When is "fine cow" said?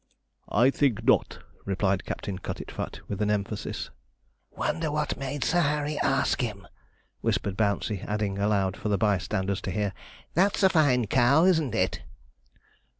10.69-11.45